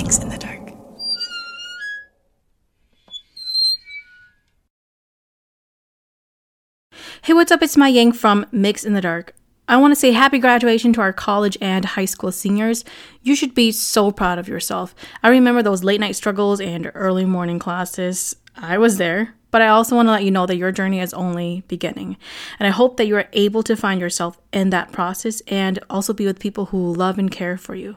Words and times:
Mix 0.00 0.18
in 0.18 0.28
the 0.28 0.38
Dark. 0.38 0.70
Hey, 7.22 7.32
what's 7.32 7.50
up? 7.50 7.62
It's 7.62 7.76
my 7.76 7.88
Yang 7.88 8.12
from 8.12 8.46
Mix 8.52 8.84
in 8.84 8.92
the 8.92 9.00
Dark. 9.00 9.34
I 9.66 9.76
want 9.76 9.90
to 9.90 9.96
say 9.96 10.12
happy 10.12 10.38
graduation 10.38 10.92
to 10.92 11.00
our 11.00 11.12
college 11.12 11.58
and 11.60 11.84
high 11.84 12.04
school 12.04 12.30
seniors. 12.30 12.84
You 13.22 13.34
should 13.34 13.56
be 13.56 13.72
so 13.72 14.12
proud 14.12 14.38
of 14.38 14.46
yourself. 14.46 14.94
I 15.24 15.30
remember 15.30 15.64
those 15.64 15.82
late 15.82 15.98
night 15.98 16.14
struggles 16.14 16.60
and 16.60 16.92
early 16.94 17.24
morning 17.24 17.58
classes. 17.58 18.36
I 18.56 18.78
was 18.78 18.98
there, 18.98 19.34
but 19.50 19.62
I 19.62 19.66
also 19.66 19.96
want 19.96 20.06
to 20.06 20.12
let 20.12 20.22
you 20.22 20.30
know 20.30 20.46
that 20.46 20.56
your 20.56 20.70
journey 20.70 21.00
is 21.00 21.12
only 21.12 21.64
beginning. 21.66 22.16
And 22.60 22.68
I 22.68 22.70
hope 22.70 22.98
that 22.98 23.08
you 23.08 23.16
are 23.16 23.28
able 23.32 23.64
to 23.64 23.74
find 23.74 24.00
yourself 24.00 24.38
in 24.52 24.70
that 24.70 24.92
process 24.92 25.42
and 25.48 25.80
also 25.90 26.12
be 26.12 26.24
with 26.24 26.38
people 26.38 26.66
who 26.66 26.94
love 26.94 27.18
and 27.18 27.32
care 27.32 27.56
for 27.56 27.74
you. 27.74 27.96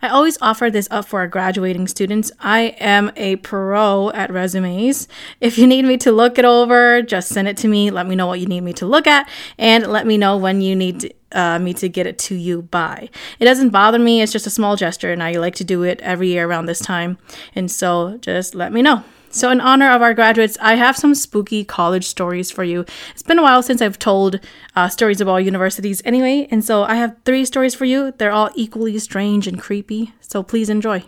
I 0.00 0.08
always 0.08 0.38
offer 0.40 0.70
this 0.70 0.88
up 0.90 1.06
for 1.06 1.20
our 1.20 1.28
graduating 1.28 1.88
students. 1.88 2.32
I 2.40 2.74
am 2.78 3.12
a 3.16 3.36
pro 3.36 4.10
at 4.10 4.32
resumes. 4.32 5.08
If 5.40 5.58
you 5.58 5.66
need 5.66 5.84
me 5.84 5.96
to 5.98 6.12
look 6.12 6.38
it 6.38 6.44
over, 6.44 7.02
just 7.02 7.28
send 7.28 7.48
it 7.48 7.56
to 7.58 7.68
me. 7.68 7.90
Let 7.90 8.06
me 8.06 8.14
know 8.14 8.26
what 8.26 8.40
you 8.40 8.46
need 8.46 8.62
me 8.62 8.72
to 8.74 8.86
look 8.86 9.06
at, 9.06 9.28
and 9.58 9.86
let 9.86 10.06
me 10.06 10.18
know 10.18 10.36
when 10.36 10.60
you 10.60 10.74
need 10.76 11.14
uh, 11.32 11.58
me 11.58 11.74
to 11.74 11.88
get 11.88 12.06
it 12.06 12.18
to 12.18 12.34
you 12.34 12.62
by. 12.62 13.08
It 13.38 13.44
doesn't 13.44 13.70
bother 13.70 13.98
me, 13.98 14.22
it's 14.22 14.32
just 14.32 14.46
a 14.46 14.50
small 14.50 14.76
gesture, 14.76 15.12
and 15.12 15.22
I 15.22 15.32
like 15.32 15.54
to 15.56 15.64
do 15.64 15.82
it 15.82 16.00
every 16.00 16.28
year 16.28 16.46
around 16.46 16.66
this 16.66 16.80
time. 16.80 17.18
And 17.54 17.70
so 17.70 18.18
just 18.18 18.54
let 18.54 18.72
me 18.72 18.82
know. 18.82 19.04
So, 19.34 19.50
in 19.50 19.62
honor 19.62 19.90
of 19.90 20.02
our 20.02 20.12
graduates, 20.12 20.58
I 20.60 20.74
have 20.74 20.94
some 20.94 21.14
spooky 21.14 21.64
college 21.64 22.04
stories 22.06 22.50
for 22.50 22.64
you. 22.64 22.84
It's 23.12 23.22
been 23.22 23.38
a 23.38 23.42
while 23.42 23.62
since 23.62 23.80
I've 23.80 23.98
told 23.98 24.38
uh, 24.76 24.90
stories 24.90 25.22
about 25.22 25.36
universities 25.36 26.02
anyway, 26.04 26.46
and 26.50 26.62
so 26.62 26.84
I 26.84 26.96
have 26.96 27.16
three 27.24 27.46
stories 27.46 27.74
for 27.74 27.86
you. 27.86 28.12
They're 28.18 28.30
all 28.30 28.50
equally 28.54 28.98
strange 28.98 29.46
and 29.46 29.58
creepy, 29.58 30.12
so 30.20 30.42
please 30.42 30.68
enjoy. 30.68 31.04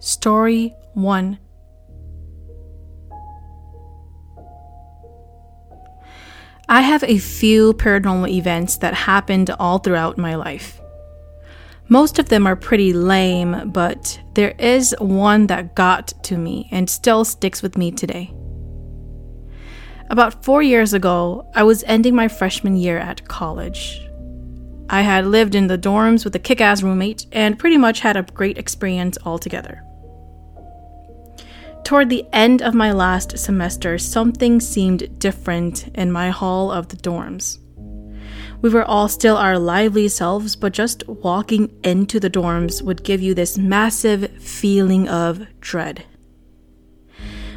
Story 0.00 0.74
1 0.92 1.38
I 6.68 6.82
have 6.82 7.04
a 7.04 7.16
few 7.16 7.72
paranormal 7.72 8.28
events 8.28 8.76
that 8.78 8.92
happened 8.92 9.48
all 9.58 9.78
throughout 9.78 10.18
my 10.18 10.34
life. 10.34 10.81
Most 11.92 12.18
of 12.18 12.30
them 12.30 12.46
are 12.46 12.56
pretty 12.56 12.94
lame, 12.94 13.70
but 13.70 14.18
there 14.32 14.54
is 14.58 14.96
one 14.98 15.48
that 15.48 15.74
got 15.74 16.06
to 16.22 16.38
me 16.38 16.66
and 16.72 16.88
still 16.88 17.22
sticks 17.22 17.60
with 17.60 17.76
me 17.76 17.90
today. 17.90 18.32
About 20.08 20.42
four 20.42 20.62
years 20.62 20.94
ago, 20.94 21.46
I 21.54 21.64
was 21.64 21.84
ending 21.84 22.14
my 22.14 22.28
freshman 22.28 22.76
year 22.76 22.96
at 22.96 23.28
college. 23.28 24.08
I 24.88 25.02
had 25.02 25.26
lived 25.26 25.54
in 25.54 25.66
the 25.66 25.76
dorms 25.76 26.24
with 26.24 26.34
a 26.34 26.38
kick 26.38 26.62
ass 26.62 26.82
roommate 26.82 27.26
and 27.30 27.58
pretty 27.58 27.76
much 27.76 28.00
had 28.00 28.16
a 28.16 28.22
great 28.22 28.56
experience 28.56 29.18
altogether. 29.26 29.82
Toward 31.84 32.08
the 32.08 32.24
end 32.32 32.62
of 32.62 32.72
my 32.72 32.90
last 32.90 33.36
semester, 33.36 33.98
something 33.98 34.60
seemed 34.60 35.18
different 35.18 35.88
in 35.88 36.10
my 36.10 36.30
hall 36.30 36.72
of 36.72 36.88
the 36.88 36.96
dorms. 36.96 37.58
We 38.62 38.70
were 38.70 38.84
all 38.84 39.08
still 39.08 39.36
our 39.36 39.58
lively 39.58 40.06
selves, 40.06 40.54
but 40.54 40.72
just 40.72 41.06
walking 41.08 41.76
into 41.82 42.20
the 42.20 42.30
dorms 42.30 42.80
would 42.80 43.02
give 43.02 43.20
you 43.20 43.34
this 43.34 43.58
massive 43.58 44.30
feeling 44.40 45.08
of 45.08 45.46
dread. 45.60 46.04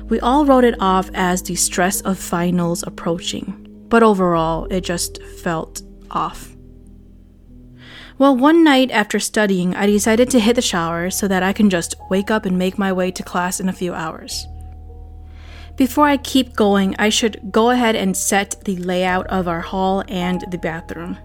We 0.10 0.20
all 0.20 0.46
wrote 0.46 0.64
it 0.64 0.76
off 0.80 1.12
as 1.14 1.44
the 1.44 1.54
stress 1.56 2.02
of 2.02 2.18
finals 2.18 2.84
approaching, 2.84 3.86
but 3.88 4.02
overall, 4.02 4.66
it 4.66 4.82
just 4.82 5.22
felt 5.22 5.84
off. 6.10 6.56
Well, 8.18 8.36
one 8.36 8.64
night 8.64 8.90
after 8.90 9.20
studying, 9.20 9.76
I 9.76 9.86
decided 9.86 10.32
to 10.32 10.40
hit 10.40 10.56
the 10.56 10.62
shower 10.62 11.12
so 11.12 11.28
that 11.28 11.44
I 11.44 11.54
can 11.54 11.70
just 11.70 11.96
wake 12.10 12.32
up 12.32 12.46
and 12.46 12.58
make 12.58 12.80
my 12.80 12.92
way 12.92 13.12
to 13.12 13.24
class 13.24 13.60
in 13.60 13.70
a 13.70 13.74
few 13.74 13.94
hours. 13.94 14.48
Before 15.78 16.08
I 16.08 16.16
keep 16.16 16.56
going, 16.56 16.96
I 16.98 17.10
should 17.10 17.52
go 17.52 17.70
ahead 17.70 17.96
and 17.96 18.16
set 18.16 18.64
the 18.64 18.78
layout 18.78 19.28
of 19.28 19.48
our 19.48 19.60
hall 19.60 20.04
and 20.08 20.42
the 20.50 20.58
bathroom. 20.58 21.18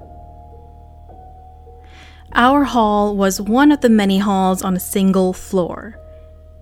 Our 2.32 2.64
hall 2.64 3.16
was 3.16 3.40
one 3.40 3.70
of 3.70 3.80
the 3.80 3.88
many 3.88 4.18
halls 4.18 4.62
on 4.62 4.76
a 4.76 4.80
single 4.80 5.32
floor. 5.32 5.96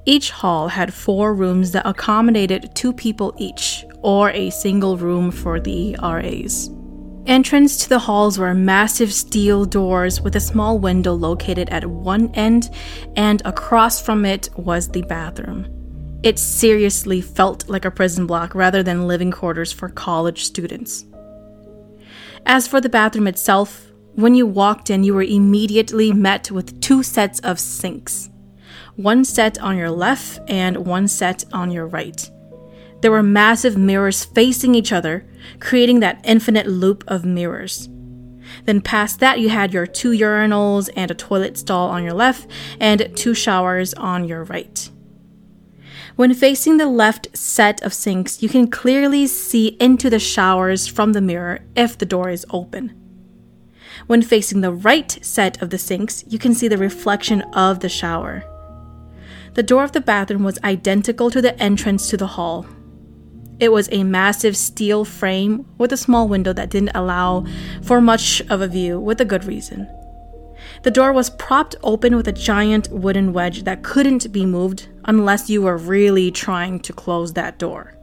Each 0.04 0.30
hall 0.30 0.68
had 0.68 0.92
four 0.92 1.34
rooms 1.34 1.72
that 1.72 1.86
accommodated 1.86 2.74
two 2.74 2.92
people 2.92 3.34
each, 3.38 3.86
or 4.00 4.30
a 4.30 4.50
single 4.50 4.96
room 4.96 5.30
for 5.30 5.60
the 5.60 5.96
RAs. 6.02 6.70
Entrance 7.26 7.76
to 7.78 7.88
the 7.90 7.98
halls 7.98 8.38
were 8.38 8.54
massive 8.54 9.12
steel 9.12 9.66
doors 9.66 10.20
with 10.20 10.36
a 10.36 10.40
small 10.40 10.78
window 10.78 11.12
located 11.12 11.68
at 11.68 11.84
one 11.84 12.30
end, 12.34 12.70
and 13.16 13.42
across 13.44 14.00
from 14.00 14.24
it 14.24 14.48
was 14.56 14.88
the 14.88 15.02
bathroom. 15.02 15.77
It 16.22 16.38
seriously 16.38 17.20
felt 17.20 17.68
like 17.68 17.84
a 17.84 17.90
prison 17.90 18.26
block 18.26 18.54
rather 18.54 18.82
than 18.82 19.06
living 19.06 19.30
quarters 19.30 19.72
for 19.72 19.88
college 19.88 20.44
students. 20.44 21.04
As 22.44 22.66
for 22.66 22.80
the 22.80 22.88
bathroom 22.88 23.28
itself, 23.28 23.92
when 24.14 24.34
you 24.34 24.46
walked 24.46 24.90
in, 24.90 25.04
you 25.04 25.14
were 25.14 25.22
immediately 25.22 26.12
met 26.12 26.50
with 26.50 26.80
two 26.80 27.02
sets 27.02 27.38
of 27.40 27.60
sinks 27.60 28.30
one 28.96 29.24
set 29.24 29.60
on 29.60 29.76
your 29.76 29.90
left 29.90 30.40
and 30.48 30.76
one 30.78 31.06
set 31.06 31.44
on 31.52 31.70
your 31.70 31.86
right. 31.86 32.28
There 33.00 33.12
were 33.12 33.22
massive 33.22 33.76
mirrors 33.76 34.24
facing 34.24 34.74
each 34.74 34.92
other, 34.92 35.24
creating 35.60 36.00
that 36.00 36.20
infinite 36.24 36.66
loop 36.66 37.04
of 37.06 37.24
mirrors. 37.24 37.88
Then, 38.64 38.80
past 38.80 39.20
that, 39.20 39.38
you 39.38 39.50
had 39.50 39.72
your 39.72 39.86
two 39.86 40.10
urinals 40.10 40.90
and 40.96 41.12
a 41.12 41.14
toilet 41.14 41.56
stall 41.56 41.90
on 41.90 42.02
your 42.02 42.12
left, 42.12 42.50
and 42.80 43.16
two 43.16 43.34
showers 43.34 43.94
on 43.94 44.24
your 44.24 44.42
right. 44.44 44.90
When 46.18 46.34
facing 46.34 46.78
the 46.78 46.88
left 46.88 47.28
set 47.32 47.80
of 47.84 47.94
sinks, 47.94 48.42
you 48.42 48.48
can 48.48 48.66
clearly 48.66 49.28
see 49.28 49.76
into 49.78 50.10
the 50.10 50.18
showers 50.18 50.88
from 50.88 51.12
the 51.12 51.20
mirror 51.20 51.60
if 51.76 51.96
the 51.96 52.06
door 52.06 52.28
is 52.28 52.44
open. 52.50 52.92
When 54.08 54.22
facing 54.22 54.60
the 54.60 54.72
right 54.72 55.16
set 55.22 55.62
of 55.62 55.70
the 55.70 55.78
sinks, 55.78 56.24
you 56.26 56.36
can 56.36 56.54
see 56.54 56.66
the 56.66 56.76
reflection 56.76 57.42
of 57.52 57.78
the 57.78 57.88
shower. 57.88 58.42
The 59.54 59.62
door 59.62 59.84
of 59.84 59.92
the 59.92 60.00
bathroom 60.00 60.42
was 60.42 60.58
identical 60.64 61.30
to 61.30 61.40
the 61.40 61.56
entrance 61.62 62.10
to 62.10 62.16
the 62.16 62.34
hall. 62.34 62.66
It 63.60 63.70
was 63.70 63.88
a 63.92 64.02
massive 64.02 64.56
steel 64.56 65.04
frame 65.04 65.66
with 65.78 65.92
a 65.92 65.96
small 65.96 66.26
window 66.26 66.52
that 66.52 66.70
didn't 66.70 66.96
allow 66.96 67.46
for 67.80 68.00
much 68.00 68.42
of 68.50 68.60
a 68.60 68.66
view, 68.66 68.98
with 68.98 69.20
a 69.20 69.24
good 69.24 69.44
reason. 69.44 69.86
The 70.82 70.90
door 70.90 71.12
was 71.12 71.30
propped 71.30 71.76
open 71.82 72.16
with 72.16 72.28
a 72.28 72.32
giant 72.32 72.88
wooden 72.90 73.32
wedge 73.32 73.64
that 73.64 73.82
couldn't 73.82 74.32
be 74.32 74.46
moved 74.46 74.88
unless 75.04 75.50
you 75.50 75.62
were 75.62 75.76
really 75.76 76.30
trying 76.30 76.80
to 76.80 76.92
close 76.92 77.32
that 77.32 77.58
door. 77.58 77.94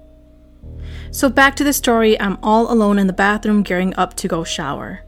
So, 1.11 1.29
back 1.29 1.55
to 1.55 1.63
the 1.63 1.73
story, 1.73 2.19
I'm 2.19 2.37
all 2.43 2.71
alone 2.71 2.99
in 2.99 3.07
the 3.07 3.13
bathroom 3.13 3.63
gearing 3.63 3.95
up 3.95 4.15
to 4.15 4.27
go 4.27 4.43
shower. 4.43 5.01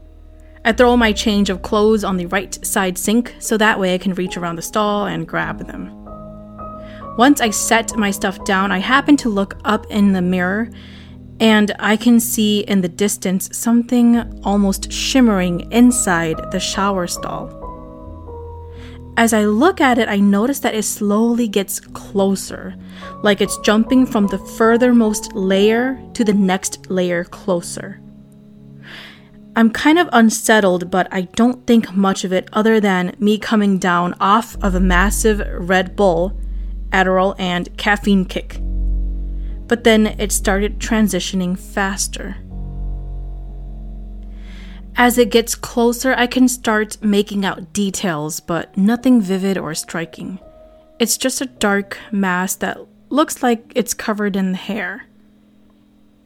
I 0.64 0.72
throw 0.72 0.96
my 0.96 1.12
change 1.12 1.50
of 1.50 1.62
clothes 1.62 2.04
on 2.04 2.16
the 2.16 2.26
right 2.26 2.64
side 2.64 2.98
sink 2.98 3.34
so 3.38 3.56
that 3.56 3.78
way 3.78 3.94
I 3.94 3.98
can 3.98 4.14
reach 4.14 4.36
around 4.36 4.56
the 4.56 4.62
stall 4.62 5.06
and 5.06 5.28
grab 5.28 5.66
them. 5.66 5.94
Once 7.16 7.40
I 7.40 7.50
set 7.50 7.96
my 7.96 8.10
stuff 8.10 8.44
down, 8.44 8.70
I 8.70 8.78
happen 8.78 9.16
to 9.18 9.28
look 9.28 9.58
up 9.64 9.86
in 9.90 10.12
the 10.12 10.22
mirror 10.22 10.70
and 11.40 11.74
I 11.78 11.96
can 11.96 12.20
see 12.20 12.60
in 12.60 12.80
the 12.80 12.88
distance 12.88 13.56
something 13.56 14.42
almost 14.44 14.92
shimmering 14.92 15.70
inside 15.72 16.50
the 16.50 16.60
shower 16.60 17.06
stall. 17.06 17.57
As 19.18 19.32
I 19.32 19.46
look 19.46 19.80
at 19.80 19.98
it, 19.98 20.08
I 20.08 20.20
notice 20.20 20.60
that 20.60 20.76
it 20.76 20.84
slowly 20.84 21.48
gets 21.48 21.80
closer, 21.80 22.76
like 23.24 23.40
it's 23.40 23.58
jumping 23.58 24.06
from 24.06 24.28
the 24.28 24.38
furthermost 24.38 25.34
layer 25.34 26.00
to 26.14 26.22
the 26.22 26.32
next 26.32 26.88
layer 26.88 27.24
closer. 27.24 28.00
I'm 29.56 29.70
kind 29.70 29.98
of 29.98 30.08
unsettled, 30.12 30.88
but 30.92 31.08
I 31.10 31.22
don't 31.22 31.66
think 31.66 31.92
much 31.96 32.22
of 32.22 32.32
it 32.32 32.48
other 32.52 32.78
than 32.78 33.16
me 33.18 33.38
coming 33.38 33.80
down 33.80 34.14
off 34.20 34.56
of 34.62 34.76
a 34.76 34.80
massive 34.80 35.42
Red 35.68 35.96
Bull, 35.96 36.40
Adderall, 36.90 37.34
and 37.40 37.76
caffeine 37.76 38.24
kick. 38.24 38.60
But 39.66 39.82
then 39.82 40.06
it 40.06 40.30
started 40.30 40.78
transitioning 40.78 41.58
faster. 41.58 42.36
As 45.00 45.16
it 45.16 45.30
gets 45.30 45.54
closer, 45.54 46.12
I 46.14 46.26
can 46.26 46.48
start 46.48 47.00
making 47.00 47.44
out 47.44 47.72
details, 47.72 48.40
but 48.40 48.76
nothing 48.76 49.20
vivid 49.20 49.56
or 49.56 49.72
striking. 49.72 50.40
It's 50.98 51.16
just 51.16 51.40
a 51.40 51.46
dark 51.46 51.96
mass 52.10 52.56
that 52.56 52.80
looks 53.08 53.40
like 53.40 53.70
it's 53.76 53.94
covered 53.94 54.34
in 54.34 54.54
hair. 54.54 55.06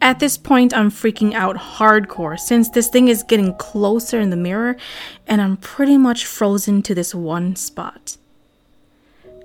At 0.01 0.21
this 0.21 0.39
point, 0.39 0.75
I'm 0.75 0.91
freaking 0.91 1.35
out 1.35 1.57
hardcore 1.57 2.41
since 2.41 2.71
this 2.71 2.89
thing 2.89 3.09
is 3.09 3.23
getting 3.23 3.55
closer 3.57 4.19
in 4.19 4.31
the 4.31 4.37
mirror 4.37 4.79
and 5.27 5.43
I'm 5.43 5.59
pretty 5.59 5.99
much 5.99 6.25
frozen 6.25 6.81
to 6.85 6.95
this 6.95 7.15
one 7.15 7.57
spot. 7.57 8.17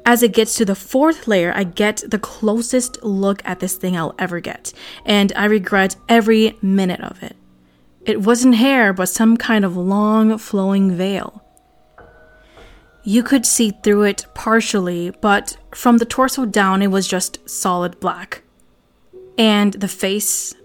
As 0.06 0.24
it 0.24 0.32
gets 0.32 0.56
to 0.56 0.64
the 0.64 0.74
fourth 0.74 1.28
layer, 1.28 1.52
I 1.54 1.66
get 1.66 2.02
the 2.08 2.18
closest 2.18 3.04
look 3.04 3.42
at 3.44 3.60
this 3.60 3.76
thing 3.76 3.98
I'll 3.98 4.16
ever 4.18 4.40
get, 4.40 4.72
and 5.06 5.34
I 5.36 5.46
regret 5.46 5.98
every 6.08 6.58
minute 6.62 7.02
of 7.02 7.22
it. 7.22 7.36
It 8.08 8.22
wasn't 8.22 8.56
hair, 8.56 8.94
but 8.94 9.10
some 9.10 9.36
kind 9.36 9.66
of 9.66 9.76
long, 9.76 10.38
flowing 10.38 10.96
veil. 10.96 11.44
You 13.04 13.22
could 13.22 13.46
see 13.46 13.72
through 13.84 14.04
it 14.04 14.26
partially, 14.34 15.12
but 15.22 15.58
from 15.76 15.98
the 15.98 16.06
torso 16.06 16.46
down, 16.46 16.82
it 16.82 16.88
was 16.88 17.06
just 17.06 17.48
solid 17.50 18.00
black. 18.00 18.44
And 19.38 19.74
the 19.74 19.90
face, 19.90 20.56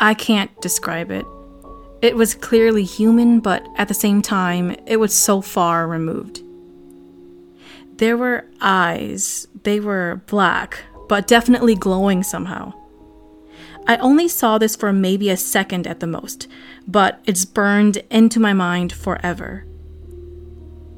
I 0.00 0.14
can't 0.14 0.50
describe 0.60 1.12
it. 1.12 1.24
It 2.02 2.16
was 2.16 2.34
clearly 2.34 2.82
human, 2.82 3.38
but 3.38 3.64
at 3.76 3.86
the 3.86 3.94
same 3.94 4.20
time, 4.20 4.74
it 4.84 4.96
was 4.96 5.14
so 5.14 5.40
far 5.40 5.86
removed. 5.86 6.42
There 7.98 8.16
were 8.16 8.46
eyes. 8.60 9.46
They 9.62 9.78
were 9.78 10.22
black, 10.26 10.80
but 11.08 11.28
definitely 11.28 11.76
glowing 11.76 12.24
somehow. 12.24 12.72
I 13.86 13.96
only 13.96 14.28
saw 14.28 14.58
this 14.58 14.76
for 14.76 14.92
maybe 14.92 15.28
a 15.28 15.36
second 15.36 15.86
at 15.86 16.00
the 16.00 16.06
most, 16.06 16.46
but 16.86 17.20
it's 17.26 17.44
burned 17.44 17.98
into 18.10 18.38
my 18.38 18.52
mind 18.52 18.92
forever. 18.92 19.64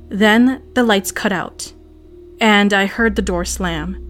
Then 0.08 0.62
the 0.74 0.84
lights 0.84 1.10
cut 1.10 1.32
out, 1.32 1.72
and 2.40 2.72
I 2.72 2.86
heard 2.86 3.16
the 3.16 3.22
door 3.22 3.44
slam. 3.44 4.00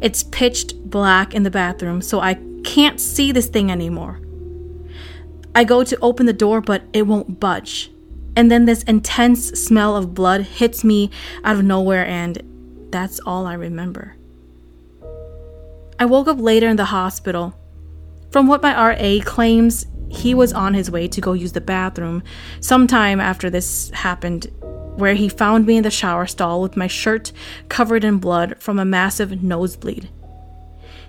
It's 0.00 0.24
pitched 0.24 0.90
black 0.90 1.32
in 1.32 1.44
the 1.44 1.50
bathroom, 1.50 2.02
so 2.02 2.20
I 2.20 2.34
can't 2.64 3.00
see 3.00 3.32
this 3.32 3.46
thing 3.46 3.70
anymore. 3.70 4.20
I 5.54 5.64
go 5.64 5.84
to 5.84 5.98
open 6.00 6.26
the 6.26 6.32
door, 6.32 6.60
but 6.60 6.82
it 6.92 7.06
won't 7.06 7.40
budge. 7.40 7.90
And 8.34 8.50
then 8.50 8.66
this 8.66 8.82
intense 8.82 9.48
smell 9.50 9.96
of 9.96 10.12
blood 10.12 10.42
hits 10.42 10.84
me 10.84 11.10
out 11.44 11.56
of 11.56 11.64
nowhere, 11.64 12.04
and 12.04 12.42
that's 12.90 13.20
all 13.20 13.46
I 13.46 13.54
remember. 13.54 14.16
I 15.98 16.04
woke 16.04 16.28
up 16.28 16.38
later 16.38 16.68
in 16.68 16.76
the 16.76 16.86
hospital. 16.86 17.54
From 18.30 18.46
what 18.46 18.62
my 18.62 18.74
RA 18.74 19.24
claims, 19.24 19.86
he 20.08 20.34
was 20.34 20.52
on 20.52 20.74
his 20.74 20.90
way 20.90 21.08
to 21.08 21.20
go 21.20 21.32
use 21.32 21.52
the 21.52 21.60
bathroom 21.60 22.22
sometime 22.60 23.20
after 23.20 23.50
this 23.50 23.90
happened, 23.90 24.46
where 24.96 25.14
he 25.14 25.28
found 25.28 25.66
me 25.66 25.76
in 25.76 25.82
the 25.82 25.90
shower 25.90 26.26
stall 26.26 26.62
with 26.62 26.76
my 26.76 26.86
shirt 26.86 27.32
covered 27.68 28.04
in 28.04 28.18
blood 28.18 28.56
from 28.58 28.78
a 28.78 28.84
massive 28.84 29.42
nosebleed. 29.42 30.08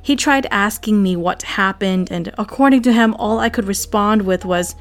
He 0.02 0.16
tried 0.16 0.48
asking 0.52 1.04
me 1.04 1.16
what 1.16 1.42
happened, 1.44 2.12
and 2.12 2.34
according 2.38 2.82
to 2.84 2.94
him, 2.94 3.14
all 3.16 3.40
I 3.40 3.50
could 3.50 3.66
respond 3.66 4.22
with 4.22 4.46
was, 4.46 4.76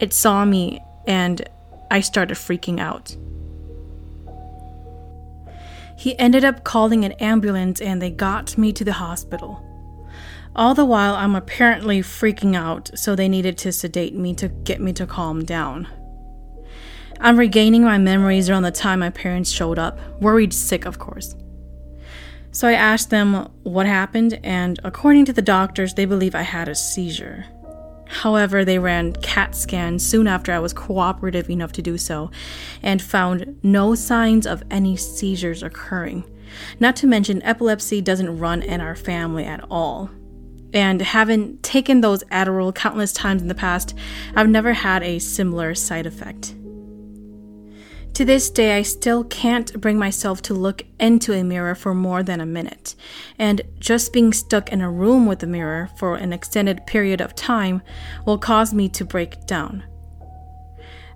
It 0.00 0.12
saw 0.12 0.44
me, 0.44 0.80
and 1.06 1.48
I 1.90 2.00
started 2.00 2.36
freaking 2.36 2.78
out. 2.78 3.16
He 5.96 6.16
ended 6.16 6.44
up 6.44 6.62
calling 6.62 7.04
an 7.04 7.12
ambulance 7.12 7.80
and 7.80 8.00
they 8.00 8.10
got 8.10 8.56
me 8.56 8.72
to 8.72 8.84
the 8.84 8.92
hospital. 8.92 9.67
All 10.56 10.74
the 10.74 10.84
while, 10.84 11.14
I'm 11.14 11.34
apparently 11.34 12.00
freaking 12.00 12.56
out, 12.56 12.90
so 12.98 13.14
they 13.14 13.28
needed 13.28 13.56
to 13.58 13.72
sedate 13.72 14.14
me 14.14 14.34
to 14.34 14.48
get 14.48 14.80
me 14.80 14.92
to 14.94 15.06
calm 15.06 15.44
down. 15.44 15.88
I'm 17.20 17.38
regaining 17.38 17.82
my 17.82 17.98
memories 17.98 18.48
around 18.48 18.62
the 18.62 18.70
time 18.70 19.00
my 19.00 19.10
parents 19.10 19.50
showed 19.50 19.78
up, 19.78 19.98
worried 20.20 20.52
sick, 20.52 20.84
of 20.84 20.98
course. 20.98 21.34
So 22.50 22.66
I 22.66 22.72
asked 22.72 23.10
them 23.10 23.48
what 23.62 23.86
happened, 23.86 24.40
and 24.42 24.78
according 24.84 25.26
to 25.26 25.32
the 25.32 25.42
doctors, 25.42 25.94
they 25.94 26.04
believe 26.04 26.34
I 26.34 26.42
had 26.42 26.68
a 26.68 26.74
seizure. 26.74 27.46
However, 28.08 28.64
they 28.64 28.78
ran 28.78 29.12
CAT 29.12 29.54
scans 29.54 30.04
soon 30.04 30.26
after 30.26 30.52
I 30.52 30.58
was 30.58 30.72
cooperative 30.72 31.50
enough 31.50 31.72
to 31.72 31.82
do 31.82 31.98
so 31.98 32.30
and 32.82 33.02
found 33.02 33.58
no 33.62 33.94
signs 33.94 34.46
of 34.46 34.62
any 34.70 34.96
seizures 34.96 35.62
occurring. 35.62 36.24
Not 36.80 36.96
to 36.96 37.06
mention, 37.06 37.42
epilepsy 37.42 38.00
doesn't 38.00 38.38
run 38.38 38.62
in 38.62 38.80
our 38.80 38.96
family 38.96 39.44
at 39.44 39.62
all. 39.70 40.10
And 40.72 41.00
having 41.00 41.58
taken 41.58 42.00
those 42.00 42.24
Adderall 42.24 42.74
countless 42.74 43.12
times 43.12 43.42
in 43.42 43.48
the 43.48 43.54
past, 43.54 43.96
I've 44.34 44.48
never 44.48 44.72
had 44.74 45.02
a 45.02 45.18
similar 45.18 45.74
side 45.74 46.06
effect. 46.06 46.54
To 48.14 48.24
this 48.24 48.50
day, 48.50 48.76
I 48.76 48.82
still 48.82 49.22
can't 49.22 49.80
bring 49.80 49.96
myself 49.96 50.42
to 50.42 50.54
look 50.54 50.82
into 50.98 51.32
a 51.32 51.44
mirror 51.44 51.76
for 51.76 51.94
more 51.94 52.24
than 52.24 52.40
a 52.40 52.46
minute, 52.46 52.96
and 53.38 53.60
just 53.78 54.12
being 54.12 54.32
stuck 54.32 54.72
in 54.72 54.80
a 54.80 54.90
room 54.90 55.26
with 55.26 55.42
a 55.44 55.46
mirror 55.46 55.88
for 55.96 56.16
an 56.16 56.32
extended 56.32 56.84
period 56.84 57.20
of 57.20 57.36
time 57.36 57.80
will 58.26 58.38
cause 58.38 58.74
me 58.74 58.88
to 58.88 59.04
break 59.04 59.46
down. 59.46 59.84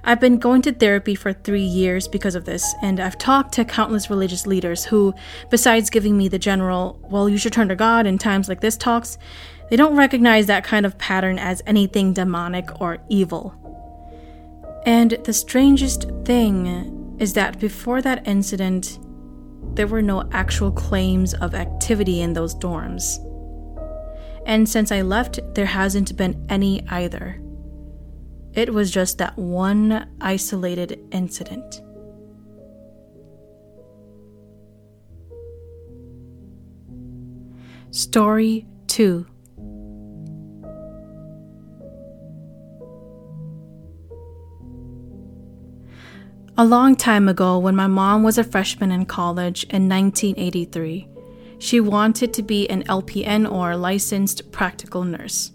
I've 0.05 0.19
been 0.19 0.39
going 0.39 0.63
to 0.63 0.73
therapy 0.73 1.15
for 1.15 1.33
three 1.33 1.63
years 1.63 2.09
because 2.09 2.35
of 2.35 2.45
this, 2.45 2.75
and 2.83 2.99
I've 2.99 3.19
talked 3.19 3.53
to 3.55 3.65
countless 3.65 4.11
religious 4.11 4.49
leaders 4.49 4.85
who, 4.85 5.15
besides 5.49 5.91
giving 5.91 6.19
me 6.19 6.27
the 6.27 6.41
general, 6.41 6.99
well, 7.03 7.29
you 7.29 7.39
should 7.39 7.53
turn 7.53 7.69
to 7.69 7.77
God 7.77 8.05
in 8.05 8.19
times 8.19 8.49
like 8.49 8.61
this 8.61 8.77
talks, 8.77 9.17
they 9.71 9.77
don't 9.77 9.97
recognize 9.97 10.47
that 10.47 10.65
kind 10.65 10.85
of 10.85 10.99
pattern 10.99 11.39
as 11.39 11.63
anything 11.67 12.13
demonic 12.13 12.81
or 12.81 12.99
evil. 13.09 13.55
And 14.85 15.13
the 15.25 15.33
strangest 15.33 16.11
thing 16.25 17.17
is 17.21 17.35
that 17.35 17.61
before 17.61 18.03
that 18.03 18.27
incident, 18.27 18.99
there 19.75 19.87
were 19.87 20.03
no 20.03 20.29
actual 20.33 20.73
claims 20.73 21.33
of 21.35 21.55
activity 21.55 22.21
in 22.21 22.33
those 22.33 22.57
dorms. 22.57 23.19
And 24.47 24.69
since 24.69 24.91
I 24.91 25.03
left, 25.03 25.39
there 25.55 25.67
hasn't 25.67 26.17
been 26.17 26.45
any 26.49 26.85
either. 26.89 27.41
It 28.55 28.75
was 28.75 28.91
just 28.91 29.19
that 29.19 29.39
one 29.39 30.09
isolated 30.21 31.01
incident. 31.11 31.81
Story 37.91 38.67
2 38.89 39.27
A 46.59 46.67
long 46.67 46.97
time 46.97 47.29
ago, 47.29 47.59
when 47.59 47.75
my 47.75 47.87
mom 47.87 48.23
was 48.23 48.37
a 48.37 48.45
freshman 48.45 48.93
in 48.93 49.07
college 49.07 49.65
in 49.65 49.89
1983, 49.89 51.09
she 51.59 51.81
wanted 51.81 52.35
to 52.35 52.43
be 52.43 52.69
an 52.69 52.83
LPN 52.85 53.51
or 53.51 53.75
licensed 53.75 54.53
practical 54.53 55.03
nurse. 55.05 55.53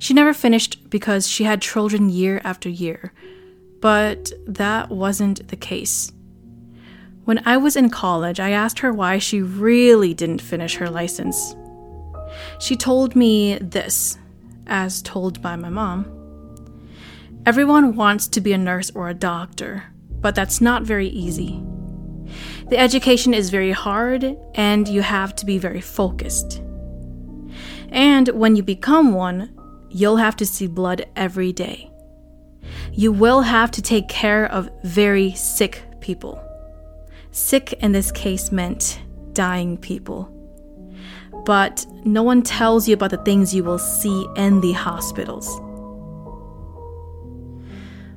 She 0.00 0.14
never 0.14 0.32
finished 0.32 0.88
because 0.88 1.28
she 1.28 1.44
had 1.44 1.60
children 1.60 2.08
year 2.08 2.40
after 2.42 2.70
year, 2.70 3.12
but 3.80 4.32
that 4.46 4.88
wasn't 4.88 5.46
the 5.48 5.56
case. 5.56 6.10
When 7.26 7.42
I 7.44 7.58
was 7.58 7.76
in 7.76 7.90
college, 7.90 8.40
I 8.40 8.50
asked 8.50 8.78
her 8.78 8.94
why 8.94 9.18
she 9.18 9.42
really 9.42 10.14
didn't 10.14 10.40
finish 10.40 10.76
her 10.76 10.88
license. 10.88 11.54
She 12.58 12.76
told 12.76 13.14
me 13.14 13.58
this, 13.58 14.16
as 14.66 15.02
told 15.02 15.42
by 15.42 15.54
my 15.56 15.68
mom. 15.68 16.06
Everyone 17.44 17.94
wants 17.94 18.26
to 18.28 18.40
be 18.40 18.54
a 18.54 18.58
nurse 18.58 18.90
or 18.94 19.10
a 19.10 19.14
doctor, 19.14 19.84
but 20.22 20.34
that's 20.34 20.62
not 20.62 20.82
very 20.82 21.08
easy. 21.08 21.62
The 22.70 22.78
education 22.78 23.34
is 23.34 23.50
very 23.50 23.72
hard, 23.72 24.34
and 24.54 24.88
you 24.88 25.02
have 25.02 25.36
to 25.36 25.44
be 25.44 25.58
very 25.58 25.82
focused. 25.82 26.62
And 27.90 28.28
when 28.28 28.56
you 28.56 28.62
become 28.62 29.12
one, 29.12 29.59
you'll 29.90 30.16
have 30.16 30.36
to 30.36 30.46
see 30.46 30.66
blood 30.66 31.06
every 31.16 31.52
day. 31.52 31.90
You 32.92 33.12
will 33.12 33.42
have 33.42 33.70
to 33.72 33.82
take 33.82 34.08
care 34.08 34.46
of 34.46 34.70
very 34.84 35.32
sick 35.32 35.82
people. 36.00 36.42
Sick 37.32 37.72
in 37.74 37.92
this 37.92 38.10
case 38.10 38.50
meant 38.50 39.00
dying 39.32 39.76
people. 39.76 40.28
But 41.44 41.86
no 42.04 42.22
one 42.22 42.42
tells 42.42 42.88
you 42.88 42.94
about 42.94 43.10
the 43.10 43.16
things 43.18 43.54
you 43.54 43.64
will 43.64 43.78
see 43.78 44.26
in 44.36 44.60
the 44.60 44.72
hospitals. 44.72 45.48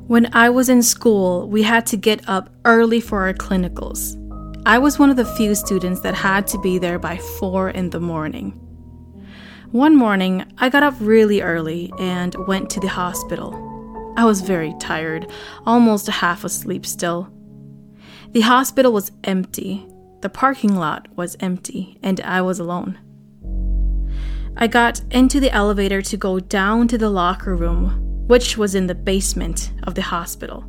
When 0.07 0.33
I 0.33 0.49
was 0.49 0.67
in 0.67 0.83
school, 0.83 1.47
we 1.47 1.63
had 1.63 1.85
to 1.87 1.97
get 1.97 2.27
up 2.27 2.49
early 2.65 2.99
for 2.99 3.21
our 3.21 3.33
clinicals. 3.33 4.19
I 4.65 4.77
was 4.77 4.99
one 4.99 5.09
of 5.09 5.15
the 5.15 5.25
few 5.25 5.55
students 5.55 6.01
that 6.01 6.13
had 6.13 6.47
to 6.47 6.59
be 6.59 6.77
there 6.77 6.99
by 6.99 7.17
4 7.17 7.69
in 7.69 7.89
the 7.89 7.99
morning. 7.99 8.59
One 9.73 9.95
morning, 9.95 10.45
I 10.59 10.69
got 10.69 10.83
up 10.83 10.93
really 10.99 11.41
early 11.41 11.91
and 11.99 12.35
went 12.47 12.69
to 12.69 12.79
the 12.79 12.89
hospital. 12.89 13.55
I 14.15 14.23
was 14.23 14.41
very 14.41 14.75
tired, 14.79 15.31
almost 15.65 16.05
half 16.05 16.43
asleep 16.43 16.85
still. 16.85 17.33
The 18.33 18.41
hospital 18.41 18.93
was 18.93 19.11
empty, 19.23 19.83
the 20.21 20.29
parking 20.29 20.75
lot 20.75 21.07
was 21.15 21.35
empty, 21.39 21.97
and 22.03 22.21
I 22.21 22.43
was 22.43 22.59
alone. 22.59 22.99
I 24.55 24.67
got 24.67 25.01
into 25.09 25.39
the 25.39 25.51
elevator 25.51 26.03
to 26.03 26.17
go 26.17 26.39
down 26.39 26.87
to 26.89 26.97
the 26.99 27.09
locker 27.09 27.55
room 27.55 27.99
which 28.27 28.57
was 28.57 28.75
in 28.75 28.85
the 28.85 28.95
basement 28.95 29.73
of 29.83 29.95
the 29.95 30.01
hospital. 30.03 30.63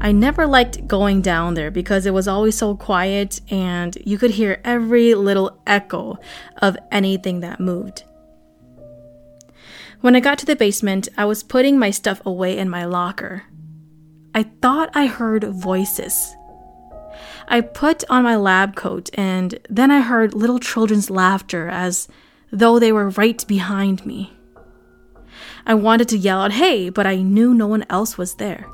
I 0.00 0.12
never 0.12 0.46
liked 0.46 0.86
going 0.86 1.22
down 1.22 1.54
there 1.54 1.70
because 1.70 2.04
it 2.04 2.12
was 2.12 2.28
always 2.28 2.56
so 2.56 2.76
quiet 2.76 3.40
and 3.50 3.96
you 4.04 4.18
could 4.18 4.32
hear 4.32 4.60
every 4.64 5.14
little 5.14 5.58
echo 5.66 6.18
of 6.58 6.76
anything 6.92 7.40
that 7.40 7.60
moved. 7.60 8.04
When 10.00 10.14
I 10.14 10.20
got 10.20 10.38
to 10.38 10.46
the 10.46 10.56
basement, 10.56 11.08
I 11.16 11.24
was 11.24 11.42
putting 11.42 11.78
my 11.78 11.90
stuff 11.90 12.20
away 12.26 12.58
in 12.58 12.68
my 12.68 12.84
locker. 12.84 13.44
I 14.34 14.42
thought 14.42 14.90
I 14.94 15.06
heard 15.06 15.44
voices. 15.44 16.34
I 17.48 17.60
put 17.62 18.04
on 18.10 18.24
my 18.24 18.36
lab 18.36 18.76
coat 18.76 19.08
and 19.14 19.58
then 19.70 19.90
I 19.90 20.00
heard 20.00 20.34
little 20.34 20.58
children's 20.58 21.08
laughter 21.08 21.68
as 21.68 22.08
though 22.50 22.78
they 22.78 22.92
were 22.92 23.10
right 23.10 23.42
behind 23.46 24.04
me. 24.04 24.32
I 25.66 25.74
wanted 25.74 26.08
to 26.10 26.18
yell 26.18 26.42
out, 26.42 26.52
hey, 26.52 26.90
but 26.90 27.06
I 27.06 27.16
knew 27.16 27.54
no 27.54 27.66
one 27.66 27.86
else 27.88 28.18
was 28.18 28.34
there. 28.34 28.66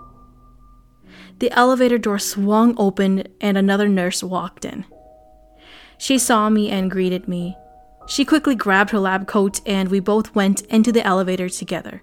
The 1.40 1.50
elevator 1.52 1.97
door 1.97 2.18
swung 2.18 2.75
open 2.76 3.25
and 3.40 3.56
another 3.56 3.88
nurse 3.88 4.23
walked 4.23 4.64
in. 4.64 4.85
She 5.99 6.18
saw 6.18 6.50
me 6.50 6.70
and 6.70 6.90
greeted 6.90 7.28
me. 7.28 7.56
She 8.06 8.26
quickly 8.26 8.54
grabbed 8.54 8.90
her 8.90 8.99
lab 8.99 9.26
coat 9.26 9.61
and 9.66 9.88
we 9.88 10.00
both 10.00 10.35
went 10.35 10.61
into 10.62 10.92
the 10.92 11.04
elevator 11.04 11.49
together. 11.49 12.02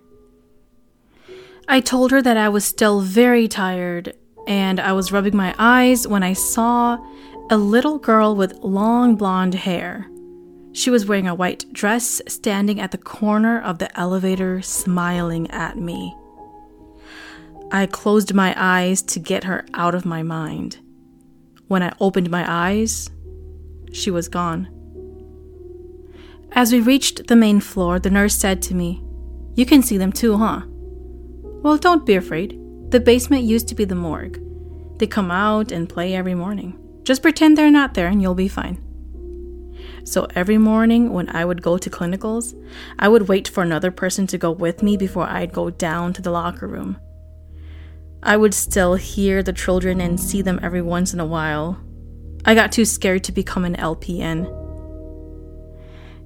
I 1.68 1.82
told 1.82 2.12
her 2.12 2.22
that 2.22 2.38
I 2.38 2.50
was 2.50 2.66
still 2.66 3.02
very 3.02 3.48
tired 3.48 4.16
and 4.48 4.80
I 4.80 4.94
was 4.94 5.12
rubbing 5.12 5.36
my 5.36 5.54
eyes 5.60 6.08
when 6.08 6.24
I 6.24 6.34
saw 6.34 6.98
a 7.52 7.58
little 7.58 8.00
girl 8.00 8.36
with 8.36 8.54
long 8.64 9.16
blonde 9.16 9.54
hair. 9.54 10.10
She 10.72 10.90
was 10.90 11.06
wearing 11.06 11.28
a 11.28 11.36
white 11.36 11.66
dress, 11.74 12.22
standing 12.28 12.80
at 12.80 12.92
the 12.92 12.98
corner 12.98 13.62
of 13.62 13.80
the 13.80 14.00
elevator, 14.00 14.62
smiling 14.62 15.50
at 15.52 15.78
me. 15.78 16.16
I 17.72 17.86
closed 17.86 18.34
my 18.34 18.54
eyes 18.56 19.02
to 19.04 19.20
get 19.20 19.44
her 19.44 19.66
out 19.74 19.94
of 19.94 20.06
my 20.06 20.24
mind. 20.24 20.78
When 21.68 21.84
I 21.84 21.94
opened 22.00 22.30
my 22.30 22.46
eyes, 22.48 23.10
she 23.92 24.10
was 24.10 24.30
gone. 24.30 24.70
As 26.54 26.72
we 26.72 26.80
reached 26.80 27.28
the 27.28 27.36
main 27.36 27.60
floor, 27.60 28.00
the 28.00 28.10
nurse 28.10 28.36
said 28.36 28.62
to 28.64 28.76
me, 28.76 29.04
You 29.56 29.66
can 29.66 29.84
see 29.84 29.98
them 29.98 30.14
too, 30.14 30.38
huh? 30.38 30.62
Well, 31.62 31.78
don't 31.78 32.06
be 32.06 32.16
afraid. 32.16 32.58
The 32.92 33.02
basement 33.02 33.44
used 33.44 33.68
to 33.68 33.76
be 33.76 33.84
the 33.84 33.96
morgue. 33.96 34.42
They 34.98 35.08
come 35.08 35.30
out 35.30 35.74
and 35.74 35.90
play 35.90 36.16
every 36.16 36.36
morning. 36.36 36.80
Just 37.04 37.22
pretend 37.22 37.58
they're 37.58 37.70
not 37.70 37.96
there 37.96 38.08
and 38.08 38.22
you'll 38.22 38.34
be 38.34 38.48
fine. 38.48 38.82
So 40.06 40.26
every 40.36 40.58
morning 40.58 41.12
when 41.12 41.28
I 41.36 41.44
would 41.44 41.62
go 41.62 41.78
to 41.78 41.90
clinicals, 41.90 42.56
I 42.98 43.10
would 43.10 43.28
wait 43.28 43.50
for 43.50 43.62
another 43.62 43.92
person 43.92 44.26
to 44.28 44.38
go 44.38 44.52
with 44.52 44.82
me 44.82 44.96
before 44.96 45.28
I'd 45.28 45.52
go 45.52 45.70
down 45.70 46.14
to 46.14 46.22
the 46.22 46.32
locker 46.32 46.66
room. 46.66 46.98
I 48.28 48.36
would 48.36 48.54
still 48.54 48.96
hear 48.96 49.42
the 49.42 49.54
children 49.54 50.02
and 50.02 50.20
see 50.20 50.42
them 50.42 50.60
every 50.62 50.82
once 50.82 51.14
in 51.14 51.22
a 51.22 51.26
while. 51.26 51.80
I 52.44 52.56
got 52.56 52.74
too 52.74 52.84
scared 52.84 53.24
to 53.24 53.32
become 53.32 53.64
an 53.64 53.78
LPN. 53.78 54.54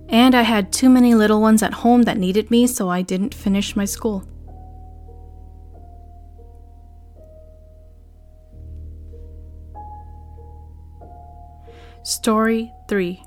And 0.10 0.34
I 0.34 0.41
had 0.41 0.74
too 0.74 0.89
many 0.89 1.13
little 1.13 1.39
ones 1.41 1.62
at 1.62 1.74
home 1.74 2.01
that 2.03 2.17
needed 2.17 2.50
me, 2.50 2.65
so 2.65 2.89
I 2.89 3.03
didn't 3.03 3.36
finish 3.36 3.75
my 3.75 3.86
school. 3.86 4.27
Story 12.01 12.74
3 12.88 13.24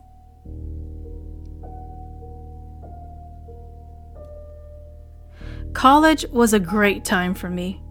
College 5.75 6.27
was 6.33 6.53
a 6.53 6.59
great 6.59 7.05
time 7.05 7.35
for 7.35 7.49
me. 7.49 7.84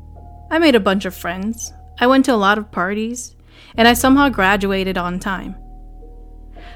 I 0.53 0.59
made 0.59 0.75
a 0.75 0.79
bunch 0.79 1.05
of 1.05 1.15
friends, 1.15 1.73
I 1.99 2.05
went 2.05 2.25
to 2.25 2.33
a 2.33 2.35
lot 2.35 2.59
of 2.59 2.71
parties, 2.71 3.35
and 3.75 3.87
I 3.87 3.95
somehow 3.95 4.29
graduated 4.29 4.99
on 4.99 5.17
time. 5.17 5.55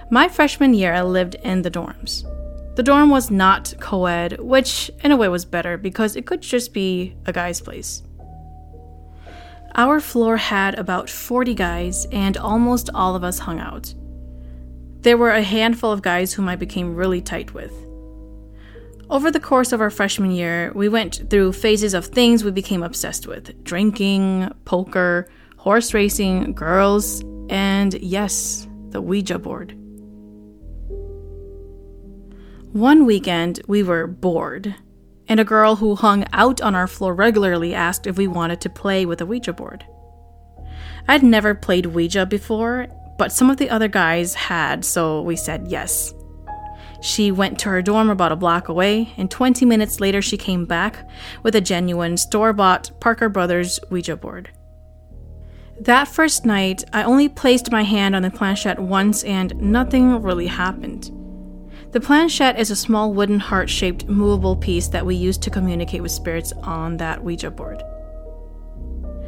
My 0.09 0.27
freshman 0.27 0.73
year, 0.73 0.95
I 0.95 1.03
lived 1.03 1.35
in 1.43 1.61
the 1.61 1.69
dorms. 1.69 2.23
The 2.75 2.81
dorm 2.81 3.11
was 3.11 3.29
not 3.29 3.75
co 3.79 4.07
ed, 4.07 4.39
which 4.39 4.89
in 5.03 5.11
a 5.11 5.15
way 5.15 5.27
was 5.27 5.45
better 5.45 5.77
because 5.77 6.15
it 6.15 6.25
could 6.25 6.41
just 6.41 6.73
be 6.73 7.15
a 7.27 7.31
guy's 7.31 7.61
place. 7.61 8.01
Our 9.75 9.99
floor 9.99 10.37
had 10.37 10.73
about 10.73 11.07
40 11.07 11.53
guys, 11.53 12.07
and 12.11 12.35
almost 12.35 12.89
all 12.95 13.15
of 13.15 13.23
us 13.23 13.37
hung 13.37 13.59
out. 13.59 13.93
There 15.01 15.17
were 15.17 15.33
a 15.33 15.43
handful 15.43 15.91
of 15.91 16.01
guys 16.01 16.33
whom 16.33 16.49
I 16.49 16.55
became 16.55 16.95
really 16.95 17.21
tight 17.21 17.53
with. 17.53 17.86
Over 19.09 19.31
the 19.31 19.39
course 19.39 19.71
of 19.71 19.79
our 19.79 19.89
freshman 19.89 20.31
year, 20.31 20.71
we 20.75 20.89
went 20.89 21.29
through 21.29 21.53
phases 21.53 21.93
of 21.93 22.07
things 22.07 22.43
we 22.43 22.51
became 22.51 22.83
obsessed 22.83 23.25
with 23.25 23.63
drinking, 23.63 24.51
poker, 24.65 25.29
horse 25.55 25.93
racing, 25.93 26.53
girls, 26.53 27.21
and 27.49 27.93
yes, 27.93 28.67
the 28.89 29.01
Ouija 29.01 29.39
board. 29.39 29.71
One 32.73 33.05
weekend, 33.05 33.61
we 33.67 33.81
were 33.81 34.07
bored 34.07 34.75
and 35.29 35.39
a 35.39 35.45
girl 35.45 35.75
who 35.75 35.95
hung 35.95 36.25
out 36.33 36.61
on 36.61 36.75
our 36.75 36.87
floor 36.87 37.13
regularly 37.13 37.73
asked 37.73 38.07
if 38.07 38.17
we 38.17 38.27
wanted 38.27 38.61
to 38.61 38.69
play 38.69 39.05
with 39.05 39.21
a 39.21 39.25
Ouija 39.25 39.53
board. 39.53 39.85
I'd 41.07 41.23
never 41.23 41.55
played 41.55 41.87
Ouija 41.87 42.25
before, 42.25 42.87
but 43.17 43.31
some 43.31 43.49
of 43.49 43.57
the 43.57 43.69
other 43.69 43.87
guys 43.87 44.33
had, 44.33 44.85
so 44.85 45.21
we 45.21 45.35
said 45.35 45.67
yes. 45.67 46.13
She 47.01 47.31
went 47.31 47.59
to 47.59 47.69
her 47.69 47.81
dorm 47.81 48.09
about 48.09 48.31
a 48.31 48.35
block 48.35 48.69
away, 48.69 49.13
and 49.17 49.29
20 49.29 49.65
minutes 49.65 49.99
later, 49.99 50.21
she 50.21 50.37
came 50.37 50.65
back 50.65 51.07
with 51.43 51.55
a 51.55 51.61
genuine 51.61 52.17
store 52.17 52.53
bought 52.53 52.91
Parker 52.99 53.29
Brothers 53.29 53.79
Ouija 53.89 54.15
board. 54.15 54.49
That 55.79 56.07
first 56.07 56.43
night, 56.43 56.83
I 56.91 57.03
only 57.03 57.29
placed 57.29 57.71
my 57.71 57.83
hand 57.83 58.15
on 58.15 58.23
the 58.23 58.31
planchette 58.31 58.79
once, 58.79 59.23
and 59.23 59.55
nothing 59.61 60.21
really 60.23 60.47
happened. 60.47 61.11
The 61.91 62.01
planchette 62.01 62.59
is 62.59 62.71
a 62.71 62.75
small 62.75 63.13
wooden 63.13 63.39
heart 63.39 63.69
shaped 63.69 64.07
movable 64.07 64.55
piece 64.55 64.87
that 64.87 65.05
we 65.05 65.15
use 65.15 65.37
to 65.37 65.49
communicate 65.49 66.01
with 66.01 66.11
spirits 66.11 66.51
on 66.63 66.97
that 66.97 67.23
Ouija 67.23 67.51
board. 67.51 67.83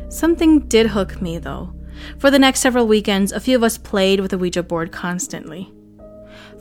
Something 0.10 0.60
did 0.68 0.88
hook 0.88 1.22
me, 1.22 1.38
though. 1.38 1.74
For 2.18 2.32
the 2.32 2.40
next 2.40 2.62
several 2.62 2.88
weekends, 2.88 3.32
a 3.32 3.40
few 3.40 3.56
of 3.56 3.64
us 3.64 3.78
played 3.78 4.20
with 4.20 4.32
the 4.32 4.38
Ouija 4.38 4.64
board 4.64 4.92
constantly. 4.92 5.72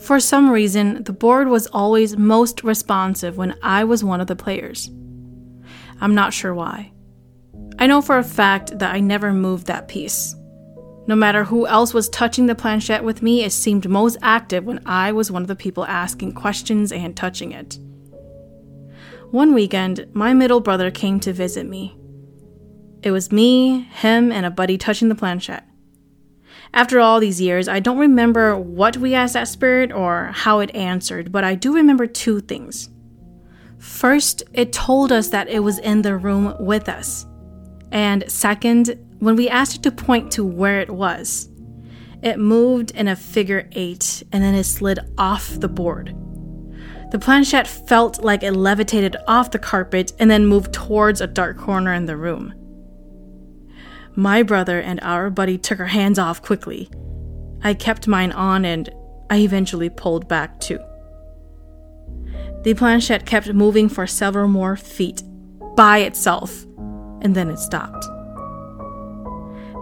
For 0.00 0.21
some 0.21 0.50
reason, 0.50 1.02
the 1.02 1.12
board 1.12 1.49
was 1.49 1.67
always 1.69 2.17
most 2.17 2.62
responsive 2.62 3.37
when 3.37 3.57
I 3.62 3.85
was 3.85 4.05
one 4.05 4.21
of 4.21 4.26
the 4.28 4.37
players. 4.37 4.90
I'm 6.00 6.14
not 6.14 6.33
sure 6.33 6.55
why. 6.55 6.93
I 7.78 7.87
know 7.87 8.00
for 8.00 8.19
a 8.19 8.25
fact 8.25 8.78
that 8.78 8.95
I 8.95 9.00
never 9.00 9.33
moved 9.33 9.67
that 9.67 9.88
piece. 9.88 10.35
No 11.07 11.17
matter 11.17 11.45
who 11.45 11.67
else 11.67 11.95
was 11.95 12.09
touching 12.09 12.47
the 12.47 12.55
planchette 12.55 13.02
with 13.02 13.23
me, 13.23 13.43
it 13.43 13.50
seemed 13.50 13.88
most 13.88 14.19
active 14.21 14.64
when 14.64 14.81
I 14.85 15.12
was 15.12 15.31
one 15.31 15.43
of 15.43 15.49
the 15.49 15.57
people 15.57 15.85
asking 15.87 16.33
questions 16.33 16.93
and 16.93 17.17
touching 17.17 17.52
it. 17.52 17.78
One 19.31 19.55
weekend, 19.55 20.07
my 20.12 20.35
middle 20.35 20.61
brother 20.61 20.90
came 20.90 21.19
to 21.21 21.33
visit 21.33 21.67
me. 21.67 21.97
It 23.02 23.11
was 23.11 23.33
me, 23.33 23.81
him, 23.81 24.31
and 24.33 24.45
a 24.45 24.50
buddy 24.50 24.76
touching 24.76 25.09
the 25.09 25.14
planchette. 25.14 25.67
After 26.75 27.00
all 27.00 27.20
these 27.20 27.40
years, 27.40 27.68
I 27.68 27.80
don't 27.80 27.98
remember 27.98 28.56
what 28.56 28.96
we 28.96 29.14
asked 29.14 29.34
that 29.34 29.48
spirit 29.48 29.92
or 29.92 30.30
how 30.32 30.60
it 30.60 30.75
answered, 30.75 31.32
but 31.32 31.44
I 31.44 31.54
do 31.54 31.75
remember 31.75 32.06
two 32.06 32.40
things. 32.40 32.90
First, 33.78 34.42
it 34.52 34.72
told 34.72 35.12
us 35.12 35.28
that 35.28 35.48
it 35.48 35.60
was 35.60 35.78
in 35.78 36.02
the 36.02 36.16
room 36.16 36.54
with 36.60 36.88
us. 36.88 37.26
And 37.90 38.30
second, 38.30 38.98
when 39.20 39.37
we 39.37 39.48
asked 39.48 39.76
it 39.76 39.82
to 39.84 39.90
point 39.90 40.32
to 40.32 40.44
where 40.44 40.80
it 40.80 40.90
was, 40.90 41.48
it 42.22 42.38
moved 42.38 42.90
in 42.92 43.08
a 43.08 43.16
figure 43.16 43.68
eight 43.72 44.22
and 44.32 44.42
then 44.42 44.54
it 44.54 44.64
slid 44.64 44.98
off 45.16 45.60
the 45.60 45.68
board. 45.68 46.14
The 47.10 47.18
planchette 47.18 47.66
felt 47.66 48.22
like 48.22 48.42
it 48.42 48.52
levitated 48.52 49.16
off 49.26 49.50
the 49.50 49.58
carpet 49.58 50.12
and 50.18 50.30
then 50.30 50.44
moved 50.44 50.75
towards 50.75 51.20
a 51.20 51.26
dark 51.26 51.56
corner 51.56 51.94
in 51.94 52.04
the 52.04 52.16
room. 52.16 52.52
My 54.18 54.42
brother 54.42 54.80
and 54.80 54.98
our 55.04 55.30
buddy 55.30 55.56
took 55.56 55.78
our 55.78 55.87
hands 55.87 56.18
off 56.18 56.42
quickly. 56.42 56.90
I 57.62 57.72
kept 57.72 58.08
mine 58.08 58.32
on 58.32 58.64
and 58.64 58.90
I 59.30 59.37
eventually 59.38 59.90
pulled 59.90 60.26
back 60.26 60.58
too. 60.58 60.80
The 62.64 62.75
planchette 62.75 63.26
kept 63.26 63.54
moving 63.54 63.88
for 63.88 64.08
several 64.08 64.48
more 64.48 64.75
feet 64.76 65.22
by 65.76 65.98
itself, 65.98 66.64
and 67.22 67.37
then 67.37 67.48
it 67.48 67.60
stopped. 67.60 68.04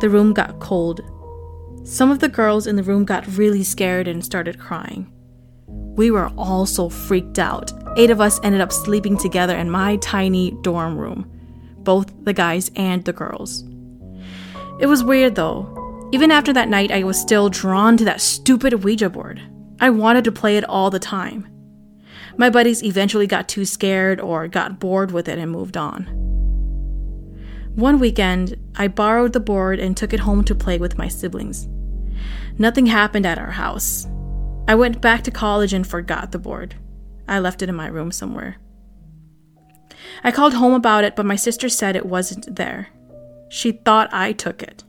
The 0.02 0.10
room 0.10 0.34
got 0.34 0.60
cold. 0.60 1.00
Some 1.84 2.10
of 2.10 2.18
the 2.18 2.28
girls 2.28 2.66
in 2.66 2.76
the 2.76 2.82
room 2.82 3.06
got 3.06 3.38
really 3.38 3.62
scared 3.62 4.06
and 4.06 4.22
started 4.22 4.60
crying. 4.60 5.10
We 5.66 6.10
were 6.10 6.30
all 6.36 6.66
so 6.66 6.90
freaked 6.90 7.38
out. 7.38 7.72
Eight 7.96 8.10
of 8.10 8.20
us 8.20 8.38
ended 8.42 8.60
up 8.60 8.70
sleeping 8.70 9.16
together 9.16 9.56
in 9.56 9.70
my 9.70 9.96
tiny 9.96 10.50
dorm 10.60 10.98
room, 10.98 11.24
both 11.78 12.12
the 12.26 12.34
guys 12.34 12.70
and 12.76 13.02
the 13.06 13.14
girls. 13.14 13.64
It 14.78 14.86
was 14.86 15.04
weird 15.04 15.34
though. 15.34 16.08
Even 16.12 16.30
after 16.30 16.52
that 16.52 16.68
night, 16.68 16.92
I 16.92 17.02
was 17.02 17.18
still 17.18 17.48
drawn 17.48 17.96
to 17.96 18.04
that 18.04 18.20
stupid 18.20 18.84
Ouija 18.84 19.10
board. 19.10 19.40
I 19.80 19.90
wanted 19.90 20.24
to 20.24 20.32
play 20.32 20.56
it 20.56 20.64
all 20.64 20.90
the 20.90 20.98
time. 20.98 21.48
My 22.36 22.50
buddies 22.50 22.82
eventually 22.82 23.26
got 23.26 23.48
too 23.48 23.64
scared 23.64 24.20
or 24.20 24.48
got 24.48 24.78
bored 24.78 25.10
with 25.10 25.28
it 25.28 25.38
and 25.38 25.50
moved 25.50 25.76
on. 25.76 26.04
One 27.74 27.98
weekend, 27.98 28.56
I 28.76 28.88
borrowed 28.88 29.32
the 29.32 29.40
board 29.40 29.78
and 29.80 29.96
took 29.96 30.12
it 30.12 30.20
home 30.20 30.44
to 30.44 30.54
play 30.54 30.78
with 30.78 30.98
my 30.98 31.08
siblings. 31.08 31.68
Nothing 32.58 32.86
happened 32.86 33.26
at 33.26 33.38
our 33.38 33.50
house. 33.50 34.06
I 34.68 34.74
went 34.74 35.00
back 35.00 35.22
to 35.24 35.30
college 35.30 35.72
and 35.72 35.86
forgot 35.86 36.32
the 36.32 36.38
board. 36.38 36.74
I 37.28 37.38
left 37.38 37.62
it 37.62 37.68
in 37.68 37.74
my 37.74 37.88
room 37.88 38.12
somewhere. 38.12 38.56
I 40.24 40.30
called 40.30 40.54
home 40.54 40.72
about 40.72 41.04
it, 41.04 41.16
but 41.16 41.26
my 41.26 41.36
sister 41.36 41.68
said 41.68 41.96
it 41.96 42.06
wasn't 42.06 42.56
there. 42.56 42.88
She 43.48 43.72
thought 43.72 44.12
I 44.12 44.32
took 44.32 44.62
it. 44.62 44.84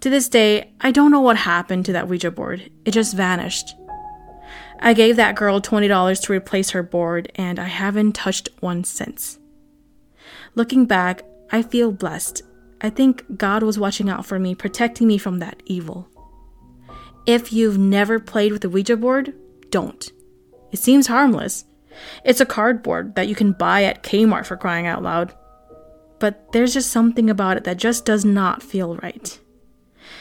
To 0.00 0.10
this 0.10 0.28
day, 0.28 0.72
I 0.80 0.90
don't 0.90 1.10
know 1.10 1.20
what 1.20 1.36
happened 1.36 1.84
to 1.86 1.92
that 1.92 2.08
Ouija 2.08 2.30
board. 2.30 2.70
It 2.84 2.92
just 2.92 3.14
vanished. 3.14 3.74
I 4.80 4.94
gave 4.94 5.16
that 5.16 5.36
girl 5.36 5.60
$20 5.60 6.22
to 6.22 6.32
replace 6.32 6.70
her 6.70 6.82
board, 6.82 7.30
and 7.34 7.58
I 7.58 7.64
haven't 7.64 8.14
touched 8.14 8.48
one 8.60 8.82
since. 8.84 9.38
Looking 10.54 10.86
back, 10.86 11.22
I 11.52 11.62
feel 11.62 11.92
blessed. 11.92 12.42
I 12.80 12.88
think 12.88 13.36
God 13.36 13.62
was 13.62 13.78
watching 13.78 14.08
out 14.08 14.24
for 14.24 14.38
me, 14.38 14.54
protecting 14.54 15.06
me 15.06 15.18
from 15.18 15.38
that 15.40 15.62
evil. 15.66 16.08
If 17.26 17.52
you've 17.52 17.78
never 17.78 18.18
played 18.18 18.52
with 18.52 18.64
a 18.64 18.70
Ouija 18.70 18.96
board, 18.96 19.34
don't. 19.68 20.10
It 20.72 20.78
seems 20.78 21.08
harmless. 21.08 21.66
It's 22.24 22.40
a 22.40 22.46
cardboard 22.46 23.16
that 23.16 23.28
you 23.28 23.34
can 23.34 23.52
buy 23.52 23.84
at 23.84 24.02
Kmart 24.02 24.46
for 24.46 24.56
crying 24.56 24.86
out 24.86 25.02
loud. 25.02 25.34
But 26.20 26.52
there's 26.52 26.74
just 26.74 26.90
something 26.90 27.28
about 27.28 27.56
it 27.56 27.64
that 27.64 27.78
just 27.78 28.04
does 28.04 28.24
not 28.24 28.62
feel 28.62 28.96
right. 28.96 29.40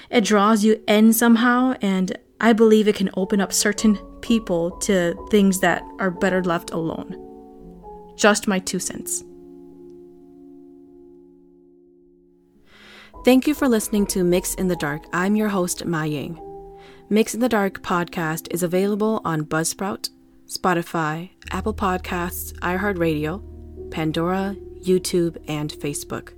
It 0.10 0.24
draws 0.24 0.64
you 0.64 0.82
in 0.88 1.14
somehow, 1.14 1.76
and 1.82 2.18
I 2.42 2.54
believe 2.54 2.88
it 2.88 2.96
can 2.96 3.10
open 3.16 3.42
up 3.42 3.54
certain 3.54 3.98
people 4.22 4.72
to 4.80 5.14
things 5.30 5.60
that 5.60 5.84
are 6.00 6.10
better 6.10 6.44
left 6.44 6.72
alone. 6.72 7.16
Just 8.18 8.48
my 8.48 8.60
two 8.60 8.80
cents. 8.80 9.24
Thank 13.26 13.48
you 13.48 13.54
for 13.54 13.68
listening 13.68 14.06
to 14.08 14.24
Mix 14.24 14.56
in 14.56 14.70
the 14.70 14.78
Dark. 14.78 15.04
I'm 15.12 15.36
your 15.36 15.50
host, 15.50 15.86
Ma 15.86 16.04
Ying. 16.04 16.40
Mix 17.10 17.34
in 17.34 17.42
the 17.42 17.50
Dark 17.50 17.82
podcast 17.82 18.48
is 18.52 18.64
available 18.64 19.22
on 19.26 19.44
Buzzsprout, 19.44 20.10
Spotify, 20.48 21.32
Apple 21.52 21.74
Podcasts, 21.74 22.54
iHeartRadio, 22.60 23.92
Pandora, 23.92 24.56
YouTube, 24.84 25.38
and 25.48 25.72
Facebook. 25.72 26.34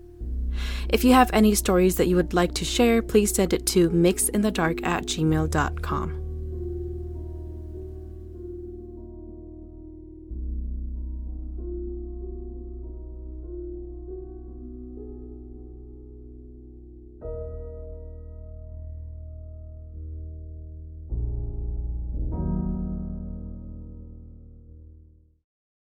If 0.90 1.04
you 1.04 1.14
have 1.14 1.30
any 1.34 1.56
stories 1.56 1.96
that 1.98 2.08
you 2.08 2.16
would 2.16 2.34
like 2.34 2.54
to 2.56 2.66
share, 2.66 3.02
please 3.02 3.34
send 3.34 3.54
it 3.54 3.66
to 3.68 3.90
mixinthedark 3.90 4.86
at 4.86 5.06
gmail.com. 5.06 6.21